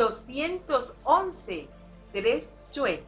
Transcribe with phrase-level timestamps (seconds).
[0.00, 1.68] 311,
[2.12, 3.00] 3 Chuen.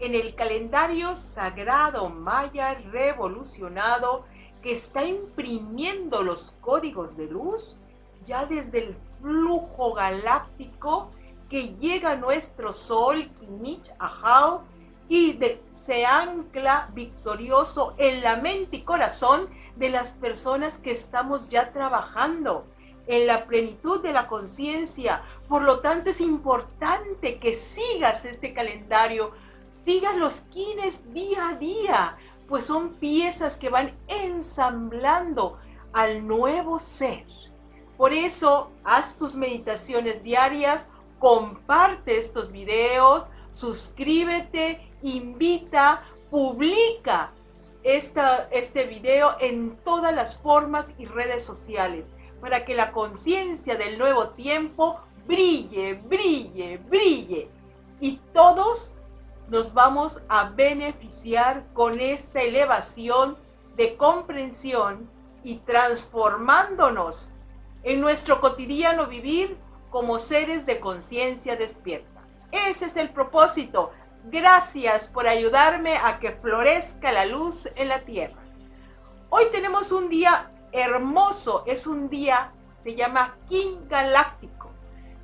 [0.00, 4.24] En el calendario sagrado maya revolucionado
[4.60, 7.80] que está imprimiendo los códigos de luz
[8.26, 11.12] ya desde el flujo galáctico
[11.48, 14.62] que llega a nuestro sol, Kinich Ahau,
[15.08, 15.38] y
[15.72, 22.66] se ancla victorioso en la mente y corazón de las personas que estamos ya trabajando
[23.08, 25.22] en la plenitud de la conciencia.
[25.48, 29.32] Por lo tanto, es importante que sigas este calendario,
[29.70, 35.58] sigas los quines día a día, pues son piezas que van ensamblando
[35.92, 37.24] al nuevo ser.
[37.96, 40.88] Por eso, haz tus meditaciones diarias,
[41.18, 47.32] comparte estos videos, suscríbete, invita, publica
[47.82, 52.10] esta, este video en todas las formas y redes sociales
[52.40, 57.50] para que la conciencia del nuevo tiempo brille, brille, brille.
[58.00, 58.96] Y todos
[59.48, 63.36] nos vamos a beneficiar con esta elevación
[63.76, 65.08] de comprensión
[65.42, 67.36] y transformándonos
[67.82, 69.56] en nuestro cotidiano vivir
[69.90, 72.22] como seres de conciencia despierta.
[72.52, 73.92] Ese es el propósito.
[74.24, 78.42] Gracias por ayudarme a que florezca la luz en la tierra.
[79.30, 84.70] Hoy tenemos un día hermoso, es un día, se llama King Galáctico,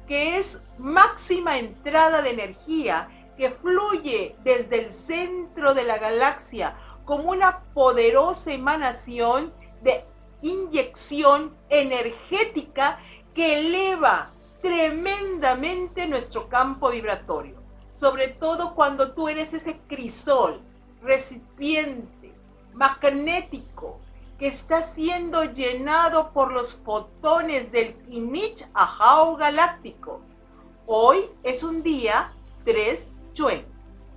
[0.06, 7.30] que es máxima entrada de energía que fluye desde el centro de la galaxia como
[7.30, 10.04] una poderosa emanación de
[10.42, 12.98] inyección energética
[13.34, 14.30] que eleva
[14.62, 17.56] tremendamente nuestro campo vibratorio,
[17.92, 20.60] sobre todo cuando tú eres ese crisol,
[21.02, 22.32] recipiente,
[22.72, 24.00] magnético,
[24.46, 30.20] está siendo llenado por los fotones del Inich Ajao galáctico.
[30.86, 32.30] Hoy es un día
[32.66, 33.64] 3 Chuen.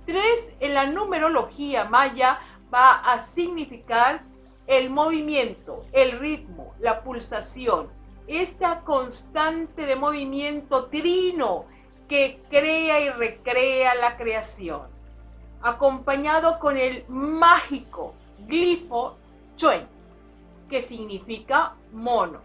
[0.04, 2.40] 3 en la numerología maya
[2.72, 4.22] va a significar
[4.66, 7.88] el movimiento, el ritmo, la pulsación,
[8.26, 11.64] esta constante de movimiento trino
[12.06, 14.82] que crea y recrea la creación,
[15.62, 18.12] acompañado con el mágico
[18.46, 19.16] glifo
[19.56, 19.97] Chuen
[20.68, 22.40] que significa mono.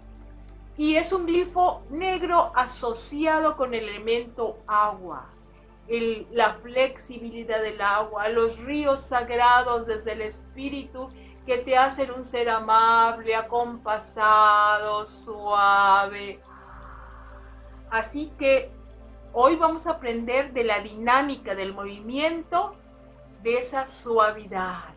[0.77, 5.29] Y es un glifo negro asociado con el elemento agua,
[6.31, 11.09] la flexibilidad del agua, los ríos sagrados desde el espíritu
[11.45, 16.39] que te hacen un ser amable, acompasado, suave.
[17.91, 18.71] Así que
[19.33, 22.75] hoy vamos a aprender de la dinámica del movimiento,
[23.43, 24.95] de esa suavidad,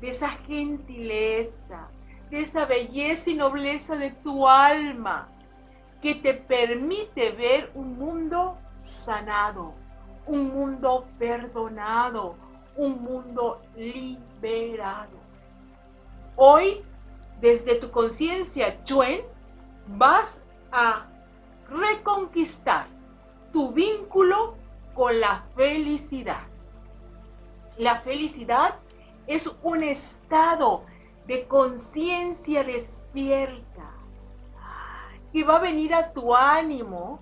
[0.00, 1.88] de esa gentileza,
[2.30, 5.28] de esa belleza y nobleza de tu alma
[6.02, 9.74] que te permite ver un mundo sanado,
[10.26, 12.36] un mundo perdonado,
[12.76, 15.18] un mundo liberado.
[16.36, 16.84] Hoy,
[17.40, 19.22] desde tu conciencia, Chuen,
[19.86, 21.06] vas a
[21.70, 22.86] reconquistar
[23.52, 24.56] tu vínculo
[24.94, 26.42] con la felicidad.
[27.78, 28.76] La felicidad
[29.26, 30.84] es un estado
[31.26, 33.92] de conciencia despierta
[35.32, 37.20] que va a venir a tu ánimo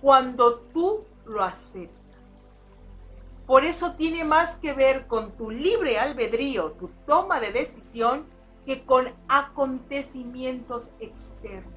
[0.00, 2.04] cuando tú lo aceptas.
[3.46, 8.26] Por eso tiene más que ver con tu libre albedrío, tu toma de decisión,
[8.64, 11.74] que con acontecimientos externos.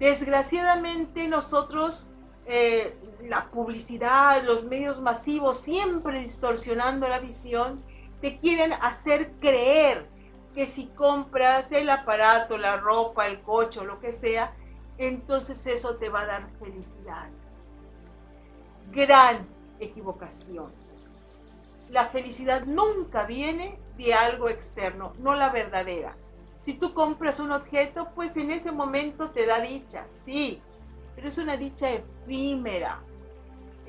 [0.00, 2.08] Desgraciadamente nosotros,
[2.46, 2.96] eh,
[3.28, 7.80] la publicidad, los medios masivos, siempre distorsionando la visión,
[8.20, 10.06] te quieren hacer creer
[10.54, 14.52] que si compras el aparato, la ropa, el coche o lo que sea,
[14.98, 17.28] entonces eso te va a dar felicidad.
[18.92, 19.46] Gran
[19.78, 20.72] equivocación.
[21.88, 26.16] La felicidad nunca viene de algo externo, no la verdadera.
[26.56, 30.60] Si tú compras un objeto, pues en ese momento te da dicha, sí,
[31.14, 33.00] pero es una dicha efímera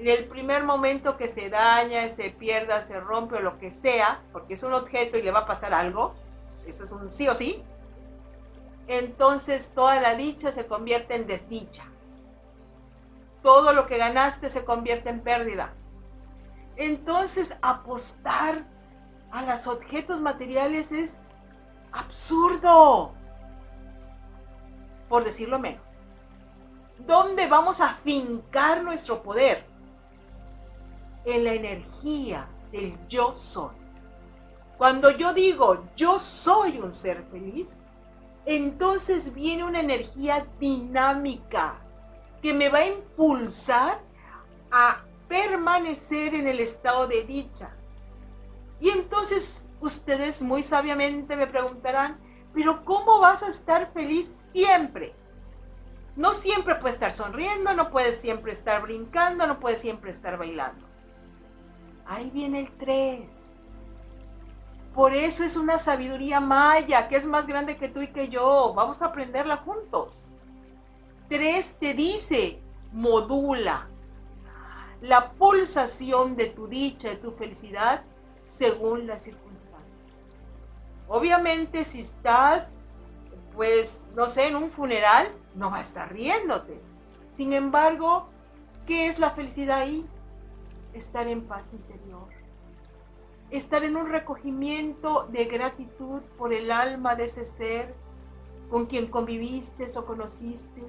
[0.02, 4.24] en el primer momento que se daña, se pierda, se rompe o lo que sea,
[4.32, 6.16] porque es un objeto y le va a pasar algo,
[6.66, 7.64] eso es un sí o sí,
[8.88, 11.84] entonces toda la dicha se convierte en desdicha.
[13.44, 15.72] Todo lo que ganaste se convierte en pérdida.
[16.78, 18.66] Entonces apostar
[19.32, 21.20] a los objetos materiales es
[21.92, 23.14] absurdo,
[25.08, 25.88] por decirlo menos.
[26.98, 29.71] ¿Dónde vamos a fincar nuestro poder?
[31.26, 33.76] En la energía del yo soy.
[34.78, 37.82] Cuando yo digo yo soy un ser feliz,
[38.46, 41.76] entonces viene una energía dinámica
[42.42, 44.00] que me va a impulsar
[44.72, 47.76] a permanecer en el estado de dicha.
[48.80, 52.20] Y entonces ustedes muy sabiamente me preguntarán,
[52.54, 55.14] pero ¿cómo vas a estar feliz siempre?
[56.16, 60.91] No siempre puedes estar sonriendo, no puedes siempre estar brincando, no puedes siempre estar bailando.
[62.06, 63.26] Ahí viene el 3.
[64.94, 68.74] Por eso es una sabiduría maya, que es más grande que tú y que yo.
[68.74, 70.36] Vamos a aprenderla juntos.
[71.30, 72.60] 3 te dice,
[72.92, 73.88] modula
[75.02, 78.04] la pulsación de tu dicha, de tu felicidad,
[78.44, 79.82] según las circunstancias.
[81.08, 82.70] Obviamente, si estás,
[83.56, 86.80] pues, no sé, en un funeral, no va a estar riéndote.
[87.30, 88.28] Sin embargo,
[88.86, 90.06] ¿qué es la felicidad ahí?
[90.94, 92.28] Estar en paz interior.
[93.50, 97.94] Estar en un recogimiento de gratitud por el alma de ese ser
[98.70, 100.82] con quien conviviste o conociste.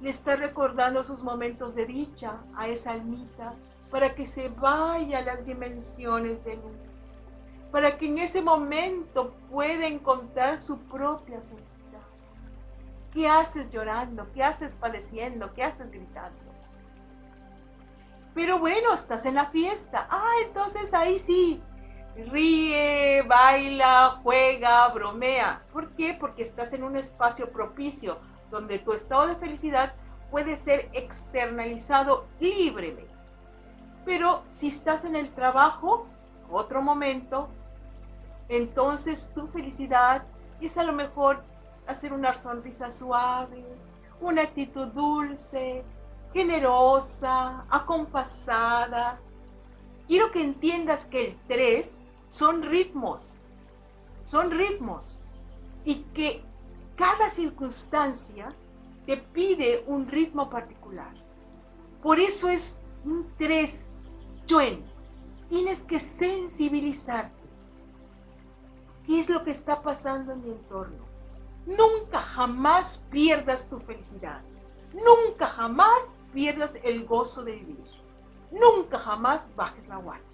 [0.00, 3.54] Le está recordando sus momentos de dicha a esa almita
[3.90, 6.76] para que se vaya a las dimensiones de luz.
[7.72, 12.06] Para que en ese momento pueda encontrar su propia felicidad.
[13.12, 14.30] ¿Qué haces llorando?
[14.32, 15.52] ¿Qué haces padeciendo?
[15.52, 16.48] ¿Qué haces gritando?
[18.38, 20.06] Pero bueno, estás en la fiesta.
[20.08, 21.60] Ah, entonces ahí sí.
[22.14, 25.64] Ríe, baila, juega, bromea.
[25.72, 26.14] ¿Por qué?
[26.14, 28.18] Porque estás en un espacio propicio
[28.48, 29.92] donde tu estado de felicidad
[30.30, 33.12] puede ser externalizado libremente.
[34.04, 36.06] Pero si estás en el trabajo,
[36.48, 37.48] otro momento,
[38.48, 40.22] entonces tu felicidad
[40.60, 41.42] es a lo mejor
[41.88, 43.64] hacer una sonrisa suave,
[44.20, 45.82] una actitud dulce,
[46.32, 49.20] generosa, acompasada.
[50.06, 51.98] Quiero que entiendas que el 3
[52.28, 53.40] son ritmos,
[54.24, 55.24] son ritmos
[55.84, 56.42] y que
[56.96, 58.54] cada circunstancia
[59.06, 61.14] te pide un ritmo particular.
[62.02, 63.86] Por eso es un 3
[64.46, 64.84] Chuen.
[65.48, 67.38] Tienes que sensibilizarte.
[69.06, 71.06] ¿Qué es lo que está pasando en mi entorno?
[71.64, 74.42] Nunca jamás pierdas tu felicidad.
[74.92, 77.84] Nunca jamás pierdas el gozo de vivir.
[78.50, 80.24] Nunca jamás bajes la guardia.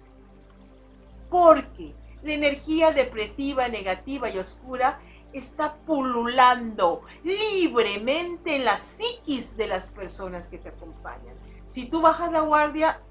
[1.29, 1.93] Porque
[2.23, 4.99] la energía depresiva, negativa y oscura
[5.33, 11.35] está pululando libremente en la psiquis de las personas que te acompañan.
[11.67, 13.01] Si tú bajas la guardia,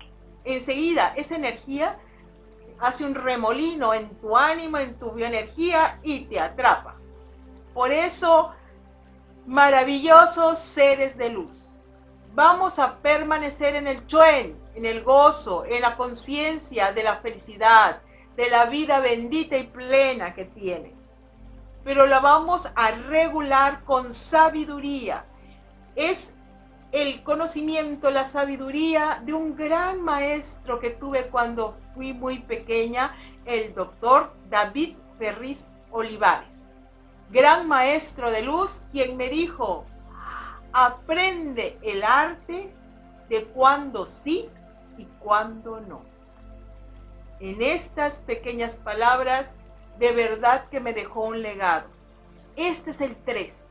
[0.44, 1.98] enseguida esa energía
[2.80, 6.96] hace un remolino en tu ánimo, en tu bioenergía y te atrapa.
[7.72, 8.52] Por eso,
[9.46, 11.74] maravillosos seres de luz,
[12.34, 18.02] vamos a permanecer en el chuen, en el gozo, en la conciencia de la felicidad,
[18.36, 20.94] de la vida bendita y plena que tiene.
[21.84, 25.25] Pero la vamos a regular con sabiduría.
[25.94, 26.34] Es
[26.92, 33.75] el conocimiento, la sabiduría de un gran maestro que tuve cuando fui muy pequeña, el
[33.75, 36.68] doctor David Ferris Olivares
[37.35, 39.85] gran maestro de luz, quien me dijo,
[40.75, 42.75] aprende el arte
[43.28, 44.50] de cuando sí
[44.99, 46.02] y cuando no.
[47.38, 49.54] En estas pequeñas palabras,
[49.99, 51.87] de verdad que me dejó un legado.
[52.57, 53.69] Este es el 3.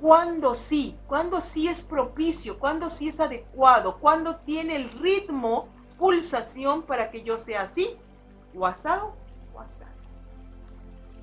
[0.00, 6.82] Cuando sí, cuando sí es propicio, cuando sí es adecuado, cuando tiene el ritmo, pulsación
[6.82, 7.96] para que yo sea así,
[8.56, 8.66] o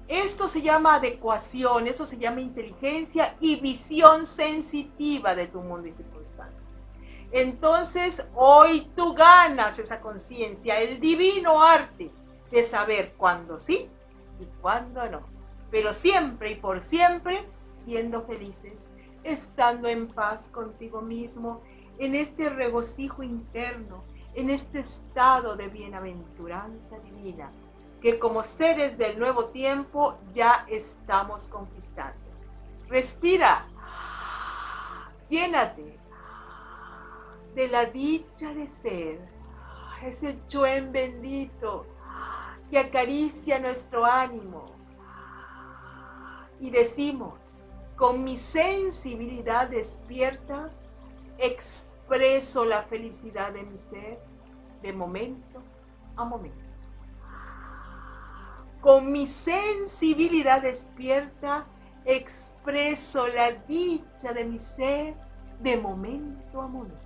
[0.08, 5.94] esto se llama adecuación, eso se llama inteligencia y visión sensitiva de tu mundo y
[5.94, 6.68] circunstancias.
[7.32, 12.12] Entonces, hoy tú ganas esa conciencia, el divino arte
[12.52, 13.90] de saber cuándo sí
[14.40, 15.22] y cuándo no.
[15.72, 17.48] Pero siempre y por siempre
[17.84, 18.88] siendo felices,
[19.24, 21.62] estando en paz contigo mismo,
[21.98, 24.04] en este regocijo interno,
[24.36, 27.52] en este estado de bienaventuranza divina
[28.04, 32.20] que como seres del nuevo tiempo ya estamos conquistando.
[32.90, 33.66] Respira,
[35.30, 35.98] llénate
[37.56, 39.22] de la dicha de ser,
[40.06, 41.86] ese chuen bendito
[42.70, 44.66] que acaricia nuestro ánimo.
[46.60, 50.72] Y decimos, con mi sensibilidad despierta,
[51.38, 54.20] expreso la felicidad de mi ser
[54.82, 55.62] de momento
[56.18, 56.63] a momento
[58.84, 61.66] con mi sensibilidad despierta,
[62.04, 65.16] expreso la dicha de mi ser
[65.62, 66.98] de momento a momento.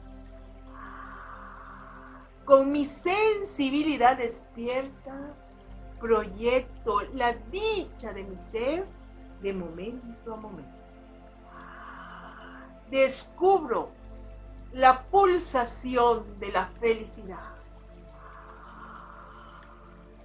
[2.46, 5.36] Con mi sensibilidad despierta,
[6.00, 8.88] proyecto la dicha de mi ser
[9.44, 10.72] de momento a momento.
[12.90, 13.90] Descubro
[14.74, 17.54] la pulsación de la felicidad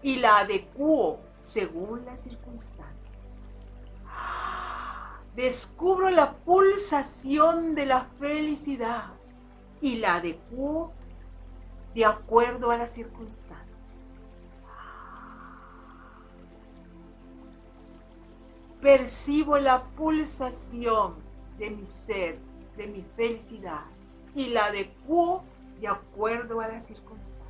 [0.00, 3.18] y la adecuo según las circunstancias.
[5.34, 9.10] Descubro la pulsación de la felicidad
[9.80, 10.92] y la adecuo
[11.94, 13.68] de acuerdo a las circunstancias.
[18.80, 21.14] Percibo la pulsación
[21.58, 22.38] de mi ser,
[22.76, 23.84] de mi felicidad
[24.34, 25.44] y la adecuo
[25.80, 27.41] de acuerdo a las circunstancias.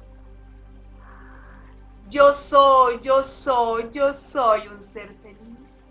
[2.12, 5.86] Yo soy, yo soy, yo soy un ser feliz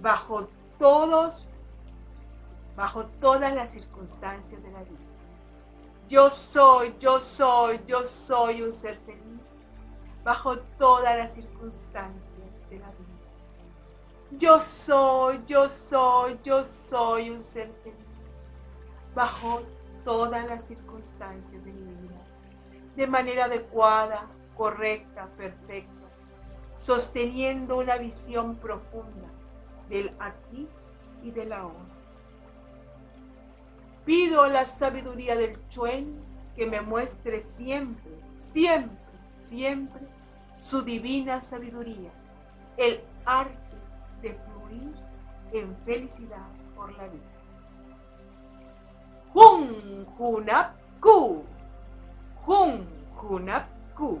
[0.00, 1.46] bajo todos,
[2.74, 4.98] bajo todas las circunstancias de la vida.
[6.08, 9.40] Yo soy, yo soy, yo soy un ser feliz
[10.24, 13.06] bajo todas las circunstancias de la vida.
[14.32, 18.00] Yo soy, yo soy, yo soy un ser feliz
[19.14, 19.62] bajo
[20.04, 22.20] todas las circunstancias de mi vida,
[22.96, 24.26] de manera adecuada,
[24.56, 26.06] correcta, perfecta,
[26.78, 29.28] sosteniendo una visión profunda
[29.88, 30.68] del aquí
[31.22, 31.96] y del ahora.
[34.04, 36.20] Pido la sabiduría del Chuen
[36.54, 38.96] que me muestre siempre, siempre,
[39.36, 40.02] siempre
[40.56, 42.10] su divina sabiduría,
[42.76, 43.76] el arte
[44.22, 44.94] de fluir
[45.52, 47.22] en felicidad por la vida.
[49.34, 51.44] Hun Hunap Ku,
[52.46, 52.86] Hun
[53.20, 54.20] Hunap Ku,